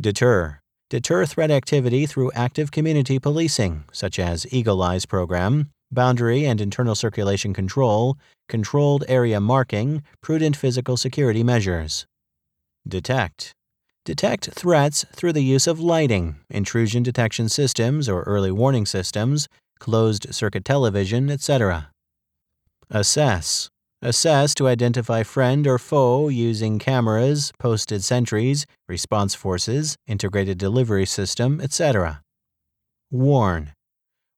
[0.00, 6.60] Deter, deter threat activity through active community policing, such as Eagle Eyes program, boundary and
[6.60, 8.16] internal circulation control,
[8.48, 12.06] controlled area marking, prudent physical security measures.
[12.86, 13.52] Detect.
[14.04, 20.34] Detect threats through the use of lighting, intrusion detection systems or early warning systems, closed
[20.34, 21.90] circuit television, etc.
[22.88, 23.68] Assess.
[24.02, 31.60] Assess to identify friend or foe using cameras, posted sentries, response forces, integrated delivery system,
[31.60, 32.22] etc.
[33.10, 33.72] Warn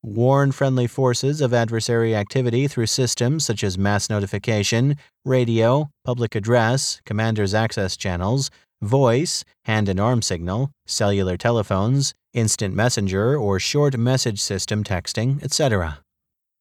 [0.03, 7.01] warn friendly forces of adversary activity through systems such as mass notification, radio, public address,
[7.05, 8.51] commander's access channels,
[8.81, 16.01] voice, hand and arm signal, cellular telephones, instant messenger or short message system texting, etc.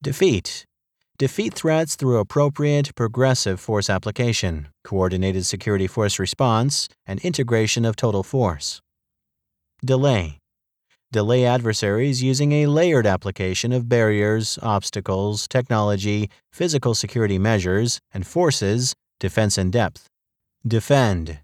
[0.03, 0.65] Defeat.
[1.17, 8.23] Defeat threats through appropriate progressive force application, coordinated security force response, and integration of total
[8.23, 8.81] force.
[9.85, 10.40] Delay
[11.11, 18.93] delay adversaries using a layered application of barriers, obstacles, technology, physical security measures, and forces,
[19.19, 20.07] defense in depth.
[20.65, 21.39] Defend.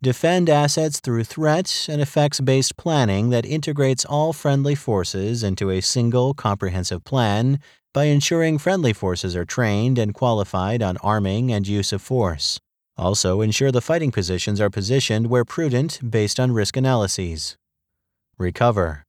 [0.00, 5.80] Defend assets through threat and effects based planning that integrates all friendly forces into a
[5.80, 7.58] single comprehensive plan
[7.92, 12.60] by ensuring friendly forces are trained and qualified on arming and use of force.
[12.96, 17.56] Also, ensure the fighting positions are positioned where prudent based on risk analyses.
[18.38, 19.04] Recover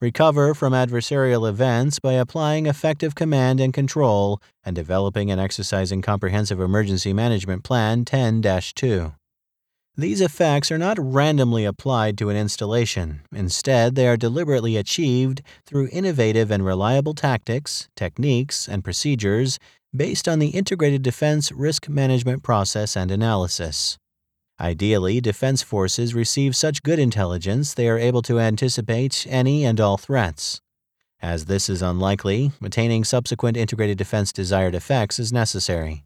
[0.00, 6.60] recover from adversarial events by applying effective command and control and developing and exercising Comprehensive
[6.60, 9.12] Emergency Management Plan 10 2.
[9.98, 13.22] These effects are not randomly applied to an installation.
[13.34, 19.58] Instead, they are deliberately achieved through innovative and reliable tactics, techniques, and procedures
[19.96, 23.96] based on the Integrated Defense Risk Management Process and Analysis.
[24.58, 29.98] Ideally, defense forces receive such good intelligence they are able to anticipate any and all
[29.98, 30.60] threats.
[31.20, 36.04] As this is unlikely, attaining subsequent integrated defense desired effects is necessary.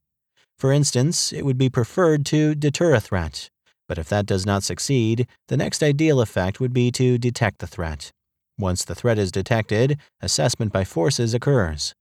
[0.59, 3.51] For instance, it would be preferred to deter a threat,
[3.89, 7.67] but if that does not succeed, the next ideal effect would be to detect the
[7.67, 8.11] threat.
[8.59, 11.95] Once the threat is detected, assessment by forces occurs.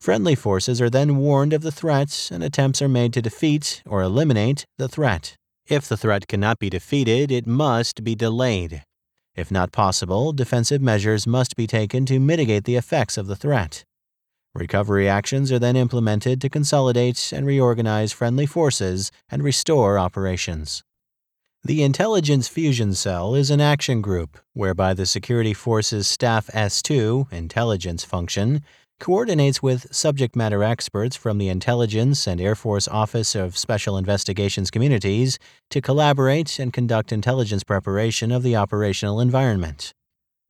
[0.00, 4.00] Friendly forces are then warned of the threat and attempts are made to defeat or
[4.00, 5.36] eliminate the threat.
[5.70, 8.82] If the threat cannot be defeated, it must be delayed.
[9.36, 13.84] If not possible, defensive measures must be taken to mitigate the effects of the threat.
[14.52, 20.82] Recovery actions are then implemented to consolidate and reorganize friendly forces and restore operations.
[21.62, 28.02] The Intelligence Fusion Cell is an action group whereby the Security Forces Staff S2 intelligence
[28.02, 28.64] function
[29.00, 34.70] coordinates with subject matter experts from the Intelligence and Air Force Office of Special Investigations
[34.70, 35.38] communities
[35.70, 39.92] to collaborate and conduct intelligence preparation of the operational environment.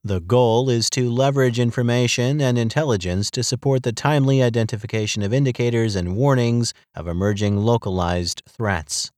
[0.03, 5.95] The goal is to leverage information and intelligence to support the timely identification of indicators
[5.95, 9.11] and warnings of emerging localized threats.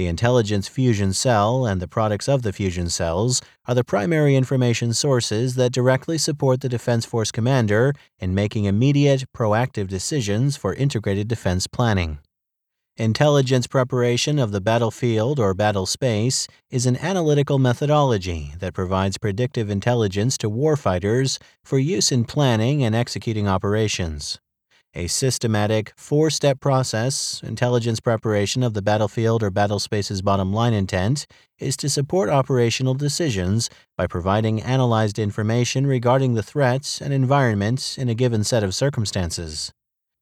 [0.00, 4.94] The intelligence fusion cell and the products of the fusion cells are the primary information
[4.94, 11.28] sources that directly support the Defense Force commander in making immediate, proactive decisions for integrated
[11.28, 12.16] defense planning.
[12.96, 19.68] Intelligence preparation of the battlefield or battle space is an analytical methodology that provides predictive
[19.68, 24.40] intelligence to warfighters for use in planning and executing operations
[24.94, 30.72] a systematic, four step process, intelligence preparation of the battlefield or battle space's bottom line
[30.72, 31.26] intent,
[31.58, 38.08] is to support operational decisions by providing analyzed information regarding the threats and environment in
[38.08, 39.72] a given set of circumstances.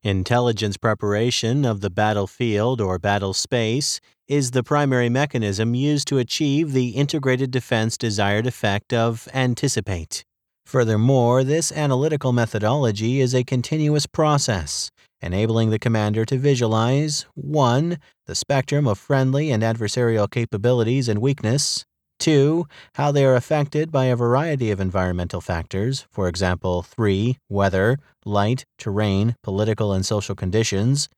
[0.02, 6.72] Intelligence preparation of the battlefield or battle space is the primary mechanism used to achieve
[6.72, 10.24] the integrated defense desired effect of anticipate.
[10.68, 14.90] Furthermore, this analytical methodology is a continuous process,
[15.22, 17.96] enabling the commander to visualize 1.
[18.26, 21.86] the spectrum of friendly and adversarial capabilities and weakness,
[22.18, 22.66] 2.
[22.96, 27.38] how they are affected by a variety of environmental factors, for example, 3.
[27.48, 27.96] weather,
[28.26, 31.08] light, terrain, political and social conditions,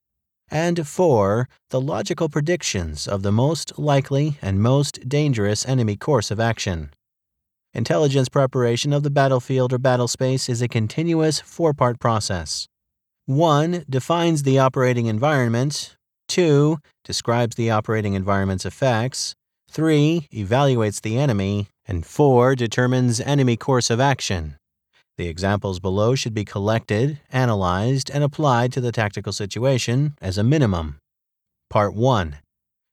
[0.49, 1.49] and 4.
[1.71, 6.91] the logical predictions of the most likely and most dangerous enemy course of action.
[7.73, 12.67] Intelligence preparation of the battlefield or battle space is a continuous four part process.
[13.27, 13.85] 1.
[13.89, 15.97] Defines the operating environment.
[16.29, 16.79] 2.
[17.05, 19.37] Describes the operating environment's effects.
[19.71, 20.27] 3.
[20.33, 21.69] Evaluates the enemy.
[21.87, 22.57] And 4.
[22.57, 24.57] Determines enemy course of action.
[25.17, 30.43] The examples below should be collected, analyzed, and applied to the tactical situation as a
[30.43, 30.99] minimum.
[31.69, 32.39] Part 1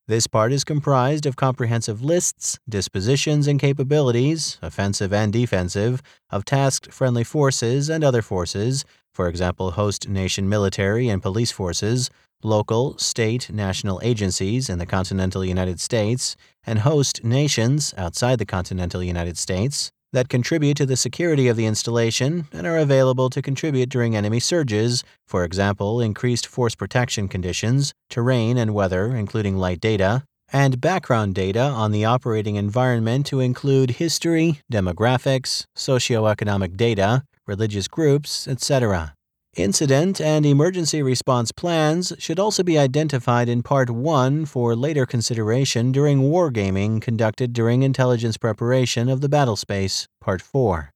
[0.08, 6.94] this part is comprised of comprehensive lists, dispositions, and capabilities, offensive and defensive, of tasked
[6.94, 12.10] friendly forces and other forces, for example, host nation military and police forces,
[12.42, 19.04] local, state, national agencies in the continental United States, and host nations outside the continental
[19.04, 23.90] United States, that contribute to the security of the installation and are available to contribute
[23.90, 30.24] during enemy surges, for example, increased force protection conditions, terrain and weather, including light data,
[30.54, 38.48] and background data on the operating environment to include history, demographics, socioeconomic data, religious groups,
[38.48, 39.14] etc.
[39.58, 45.92] Incident and emergency response plans should also be identified in Part 1 for later consideration
[45.92, 50.92] during wargaming conducted during intelligence preparation of the battlespace, Part 4.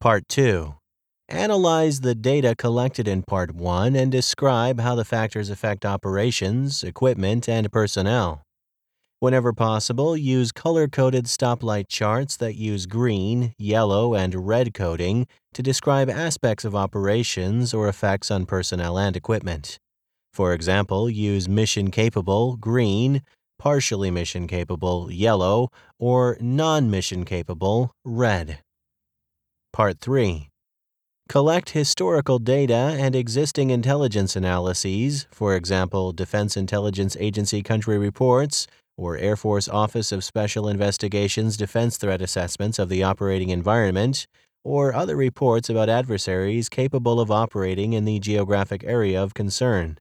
[0.00, 0.74] Part 2.
[1.28, 7.48] Analyze the data collected in Part 1 and describe how the factors affect operations, equipment,
[7.48, 8.43] and personnel.
[9.20, 16.10] Whenever possible, use color-coded stoplight charts that use green, yellow, and red coding to describe
[16.10, 19.78] aspects of operations or effects on personnel and equipment.
[20.32, 23.22] For example, use mission-capable, green,
[23.58, 28.58] partially mission-capable, yellow, or non-mission capable, red.
[29.72, 30.48] Part 3.
[31.28, 39.16] Collect historical data and existing intelligence analyses, for example, Defense Intelligence Agency country reports, or
[39.16, 44.26] Air Force Office of Special Investigations defense threat assessments of the operating environment,
[44.64, 49.98] or other reports about adversaries capable of operating in the geographic area of concern.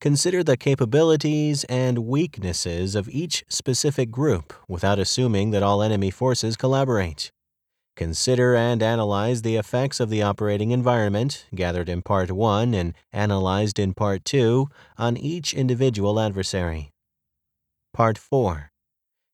[0.00, 6.56] Consider the capabilities and weaknesses of each specific group without assuming that all enemy forces
[6.56, 7.30] collaborate.
[7.94, 13.78] Consider and analyze the effects of the operating environment, gathered in Part 1 and analyzed
[13.78, 14.66] in Part 2,
[14.96, 16.91] on each individual adversary.
[17.94, 18.70] Part 4.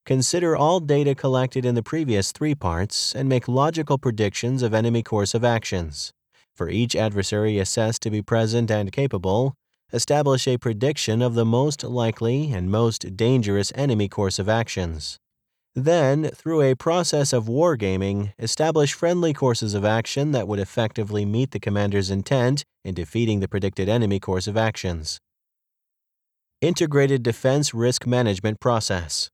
[0.05, 5.01] Consider all data collected in the previous three parts and make logical predictions of enemy
[5.01, 6.13] course of actions.
[6.57, 9.55] For each adversary assessed to be present and capable,
[9.93, 15.19] establish a prediction of the most likely and most dangerous enemy course of actions.
[15.77, 21.53] Then, through a process of wargaming, establish friendly courses of action that would effectively meet
[21.53, 25.21] the commander's intent in defeating the predicted enemy course of actions.
[26.61, 29.31] Integrated Defense Risk Management Process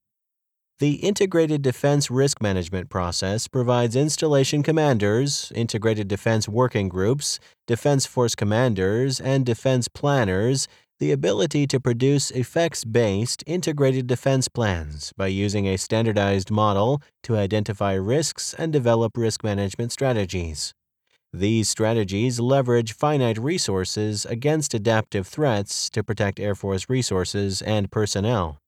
[0.79, 8.35] The Integrated Defense Risk Management Process provides installation commanders, integrated defense working groups, defense force
[8.35, 10.68] commanders, and defense planners
[11.01, 17.95] the ability to produce effects-based integrated defense plans by using a standardized model to identify
[17.95, 20.75] risks and develop risk management strategies.
[21.37, 28.61] These strategies leverage finite resources against adaptive threats to protect Air Force resources and personnel.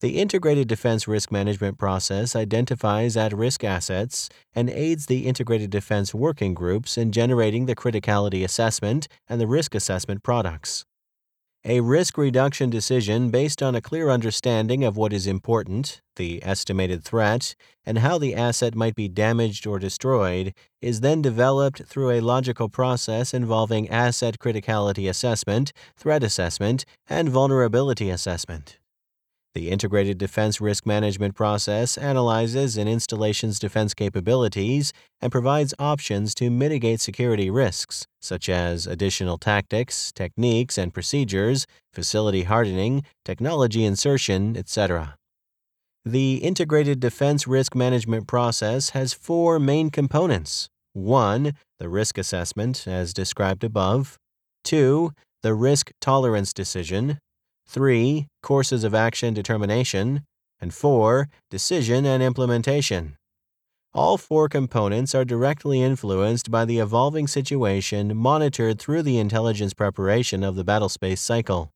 [0.00, 6.14] The Integrated Defense Risk Management process identifies at risk assets and aids the Integrated Defense
[6.14, 10.84] Working Groups in generating the criticality assessment and the risk assessment products.
[11.64, 17.04] A risk reduction decision based on a clear understanding of what is important, the estimated
[17.04, 17.54] threat,
[17.86, 22.68] and how the asset might be damaged or destroyed is then developed through a logical
[22.68, 28.80] process involving asset criticality assessment, threat assessment, and vulnerability assessment.
[29.54, 36.48] The Integrated Defense Risk Management process analyzes an installation's defense capabilities and provides options to
[36.48, 45.16] mitigate security risks, such as additional tactics, techniques, and procedures, facility hardening, technology insertion, etc.
[46.02, 50.70] The Integrated Defense Risk Management process has four main components.
[50.94, 51.52] 1.
[51.78, 54.16] The risk assessment, as described above.
[54.64, 55.12] 2.
[55.42, 57.18] The risk tolerance decision.
[57.66, 58.26] 3.
[58.42, 60.22] Courses of action determination.
[60.60, 61.28] And 4.
[61.50, 63.16] Decision and implementation.
[63.94, 70.42] All four components are directly influenced by the evolving situation monitored through the intelligence preparation
[70.42, 71.70] of the battlespace cycle.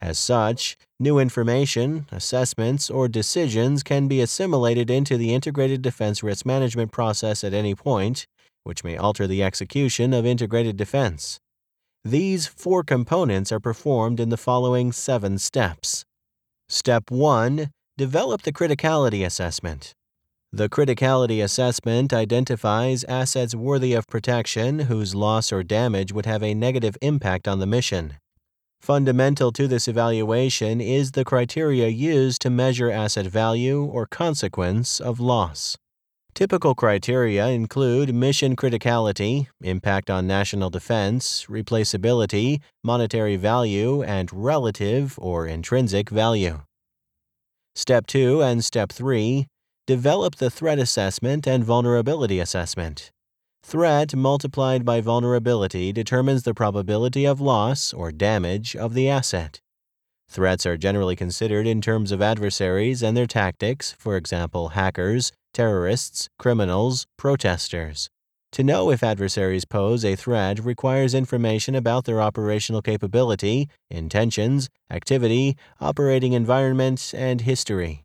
[0.00, 6.46] As such, new information, assessments, or decisions can be assimilated into the integrated defense risk
[6.46, 8.26] management process at any point,
[8.62, 11.40] which may alter the execution of integrated defense.
[12.04, 16.06] These four components are performed in the following seven steps.
[16.66, 19.92] Step 1 Develop the criticality assessment.
[20.50, 26.54] The criticality assessment identifies assets worthy of protection whose loss or damage would have a
[26.54, 28.14] negative impact on the mission.
[28.80, 35.20] Fundamental to this evaluation is the criteria used to measure asset value or consequence of
[35.20, 35.76] loss.
[36.34, 45.46] Typical criteria include mission criticality, impact on national defense, replaceability, monetary value, and relative or
[45.46, 46.62] intrinsic value.
[47.74, 49.46] Step 2 and Step 3
[49.86, 53.10] Develop the threat assessment and vulnerability assessment.
[53.62, 59.60] Threat multiplied by vulnerability determines the probability of loss or damage of the asset.
[60.28, 66.28] Threats are generally considered in terms of adversaries and their tactics, for example, hackers, terrorists,
[66.38, 68.08] criminals, protesters.
[68.52, 75.56] To know if adversaries pose a threat requires information about their operational capability, intentions, activity,
[75.80, 78.02] operating environment, and history.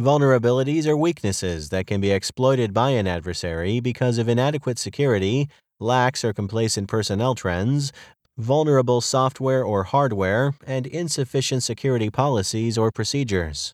[0.00, 5.48] Vulnerabilities are weaknesses that can be exploited by an adversary because of inadequate security,
[5.80, 7.92] lax or complacent personnel trends,
[8.36, 13.72] vulnerable software or hardware, and insufficient security policies or procedures.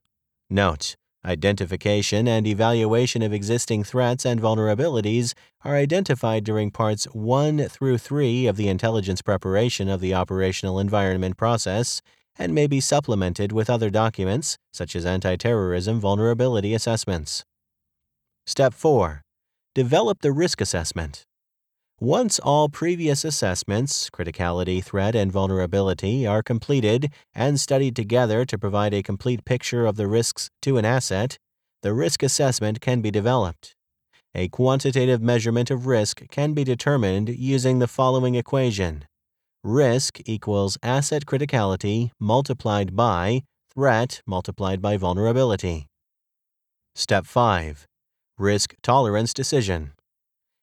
[0.49, 0.95] Note,
[1.25, 8.47] identification and evaluation of existing threats and vulnerabilities are identified during parts 1 through 3
[8.47, 12.01] of the intelligence preparation of the operational environment process
[12.39, 17.45] and may be supplemented with other documents, such as anti terrorism vulnerability assessments.
[18.47, 19.23] Step 4
[19.75, 21.27] Develop the risk assessment.
[22.03, 28.95] Once all previous assessments, criticality, threat, and vulnerability, are completed and studied together to provide
[28.95, 31.37] a complete picture of the risks to an asset,
[31.83, 33.75] the risk assessment can be developed.
[34.35, 39.05] A quantitative measurement of risk can be determined using the following equation
[39.63, 43.43] risk equals asset criticality multiplied by
[43.75, 45.87] threat multiplied by vulnerability.
[46.95, 47.87] Step 5
[48.39, 49.93] Risk Tolerance Decision.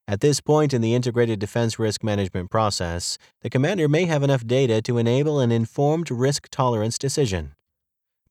[0.09, 4.47] At this point in the integrated defense risk management process, the commander may have enough
[4.47, 7.51] data to enable an informed risk tolerance decision.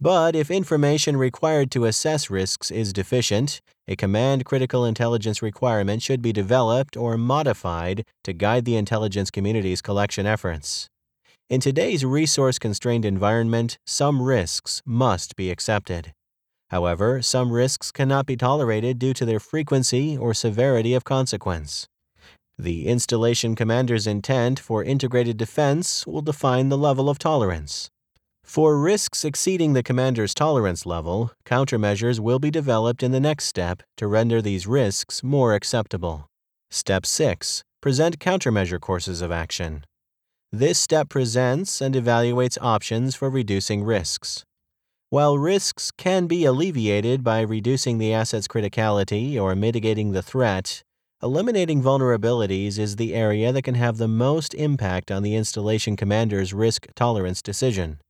[0.01, 6.23] But if information required to assess risks is deficient, a command critical intelligence requirement should
[6.23, 10.89] be developed or modified to guide the intelligence community's collection efforts.
[11.51, 16.13] In today's resource constrained environment, some risks must be accepted.
[16.71, 21.87] However, some risks cannot be tolerated due to their frequency or severity of consequence.
[22.59, 27.91] The installation commander's intent for integrated defense will define the level of tolerance.
[28.43, 33.83] For risks exceeding the commander's tolerance level, countermeasures will be developed in the next step
[33.97, 36.27] to render these risks more acceptable.
[36.71, 39.85] Step 6 Present countermeasure courses of action.
[40.51, 44.45] This step presents and evaluates options for reducing risks.
[45.09, 50.83] While risks can be alleviated by reducing the asset's criticality or mitigating the threat,
[51.23, 56.53] eliminating vulnerabilities is the area that can have the most impact on the installation commander's
[56.53, 58.01] risk tolerance decision.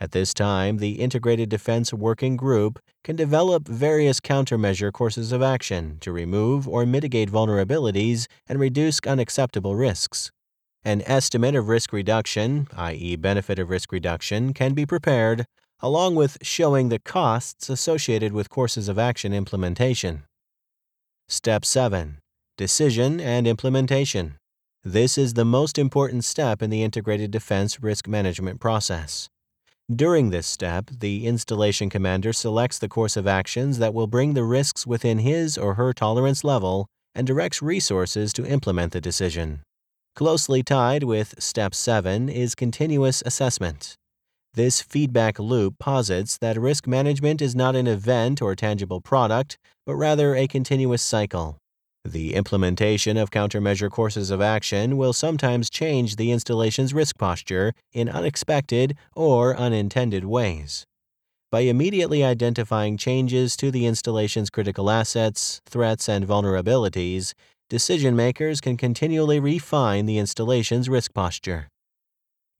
[0.00, 5.98] At this time, the Integrated Defense Working Group can develop various countermeasure courses of action
[6.00, 10.32] to remove or mitigate vulnerabilities and reduce unacceptable risks.
[10.82, 15.46] An estimate of risk reduction, i.e., benefit of risk reduction, can be prepared,
[15.80, 20.24] along with showing the costs associated with courses of action implementation.
[21.28, 22.18] Step 7
[22.56, 24.36] Decision and Implementation.
[24.84, 29.28] This is the most important step in the integrated defense risk management process.
[29.94, 34.44] During this step, the installation commander selects the course of actions that will bring the
[34.44, 39.62] risks within his or her tolerance level and directs resources to implement the decision.
[40.16, 43.94] Closely tied with Step 7 is continuous assessment.
[44.56, 49.96] This feedback loop posits that risk management is not an event or tangible product, but
[49.96, 51.58] rather a continuous cycle.
[52.04, 58.08] The implementation of countermeasure courses of action will sometimes change the installation's risk posture in
[58.08, 60.84] unexpected or unintended ways.
[61.50, 67.32] By immediately identifying changes to the installation's critical assets, threats, and vulnerabilities,
[67.68, 71.70] decision makers can continually refine the installation's risk posture.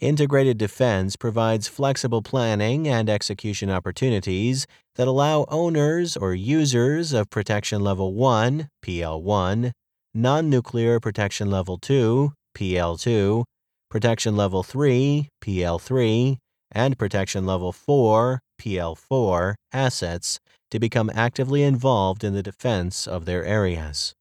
[0.00, 4.66] Integrated defense provides flexible planning and execution opportunities
[4.96, 9.70] that allow owners or users of Protection Level 1, PL1,
[10.12, 13.44] Non Nuclear Protection Level 2, PL2,
[13.88, 16.36] Protection Level 3, PL3,
[16.72, 20.40] and Protection Level 4, PL4 assets
[20.72, 24.12] to become actively involved in the defense of their areas.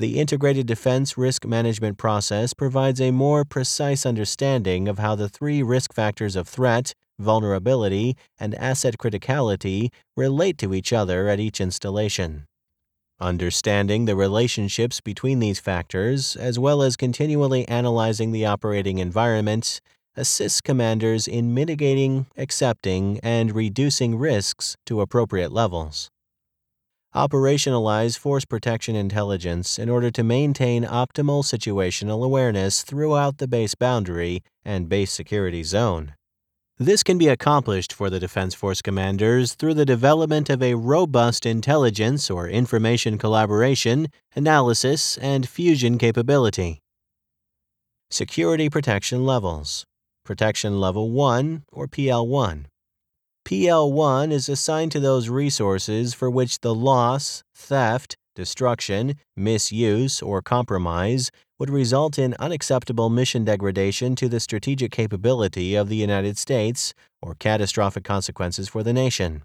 [0.00, 5.62] The Integrated Defense Risk Management process provides a more precise understanding of how the three
[5.62, 12.46] risk factors of threat, vulnerability, and asset criticality relate to each other at each installation.
[13.20, 19.82] Understanding the relationships between these factors, as well as continually analyzing the operating environment,
[20.16, 26.10] assists commanders in mitigating, accepting, and reducing risks to appropriate levels.
[27.14, 34.44] Operationalize force protection intelligence in order to maintain optimal situational awareness throughout the base boundary
[34.64, 36.14] and base security zone.
[36.78, 41.44] This can be accomplished for the Defense Force commanders through the development of a robust
[41.44, 44.06] intelligence or information collaboration,
[44.36, 46.80] analysis, and fusion capability.
[48.08, 49.84] Security Protection Levels
[50.24, 52.66] Protection Level 1 or PL1
[53.44, 61.30] PL1 is assigned to those resources for which the loss, theft, destruction, misuse, or compromise
[61.58, 67.34] would result in unacceptable mission degradation to the strategic capability of the United States or
[67.34, 69.42] catastrophic consequences for the nation.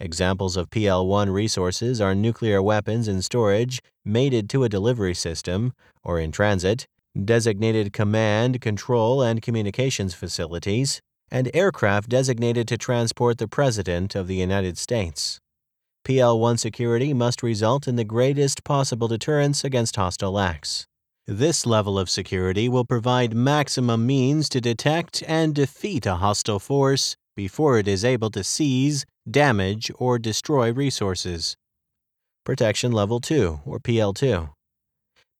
[0.00, 5.72] Examples of PL1 resources are nuclear weapons in storage, mated to a delivery system,
[6.02, 6.86] or in transit,
[7.24, 11.00] designated command, control, and communications facilities,
[11.32, 15.40] and aircraft designated to transport the President of the United States.
[16.06, 20.86] PL1 security must result in the greatest possible deterrence against hostile acts.
[21.26, 27.16] This level of security will provide maximum means to detect and defeat a hostile force
[27.34, 31.56] before it is able to seize, damage, or destroy resources.
[32.44, 34.50] Protection Level 2, or PL2.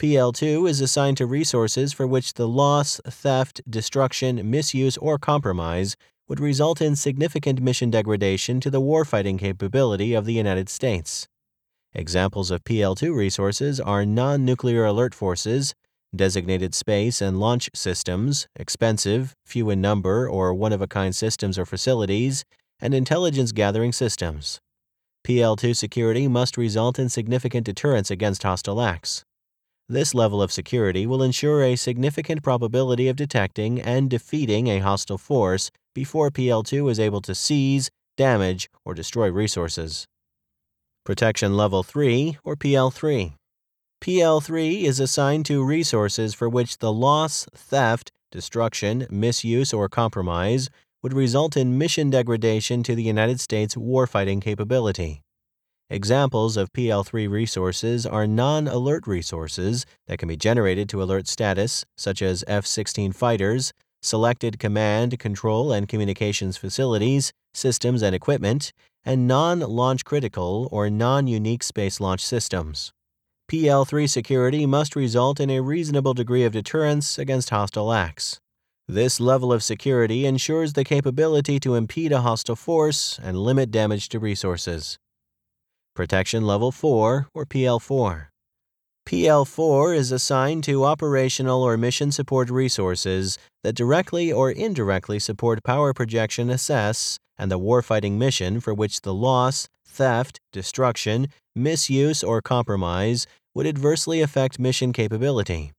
[0.02, 5.94] PL2 is assigned to resources for which the loss, theft, destruction, misuse, or compromise
[6.26, 11.28] would result in significant mission degradation to the warfighting capability of the United States.
[11.94, 15.72] Examples of PL2 resources are non nuclear alert forces,
[16.12, 21.56] designated space and launch systems, expensive, few in number, or one of a kind systems
[21.56, 22.44] or facilities,
[22.80, 24.58] and intelligence gathering systems.
[25.24, 29.22] PL2 security must result in significant deterrence against hostile acts.
[29.92, 35.18] This level of security will ensure a significant probability of detecting and defeating a hostile
[35.18, 40.06] force before PL2 is able to seize, damage, or destroy resources.
[41.04, 43.34] Protection Level 3, or PL3.
[44.02, 50.70] PL3 is assigned to resources for which the loss, theft, destruction, misuse, or compromise
[51.02, 55.20] would result in mission degradation to the United States warfighting capability.
[55.92, 61.84] Examples of PL3 resources are non alert resources that can be generated to alert status,
[61.98, 68.72] such as F 16 fighters, selected command, control, and communications facilities, systems, and equipment,
[69.04, 72.90] and non launch critical or non unique space launch systems.
[73.50, 78.40] PL3 security must result in a reasonable degree of deterrence against hostile acts.
[78.88, 84.08] This level of security ensures the capability to impede a hostile force and limit damage
[84.08, 84.98] to resources.
[85.94, 88.28] Protection Level 4, or PL4.
[89.06, 95.92] PL4 is assigned to operational or mission support resources that directly or indirectly support power
[95.92, 103.26] projection assess and the warfighting mission for which the loss, theft, destruction, misuse, or compromise
[103.54, 105.72] would adversely affect mission capability.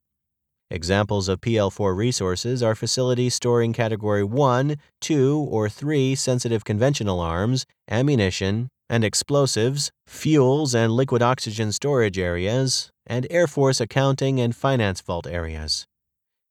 [0.74, 7.68] Examples of PL4 resources are facilities storing Category 1, 2, or 3 sensitive conventional arms,
[7.88, 15.00] ammunition, and explosives, fuels and liquid oxygen storage areas, and Air Force accounting and finance
[15.00, 15.86] vault areas.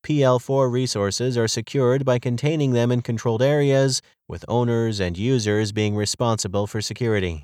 [0.07, 5.97] PL4 resources are secured by containing them in controlled areas, with owners and users being
[5.97, 7.43] responsible for security.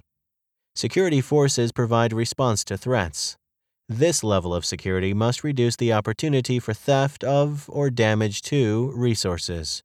[0.76, 3.36] Security forces provide response to threats.
[3.90, 9.82] This level of security must reduce the opportunity for theft of or damage to resources.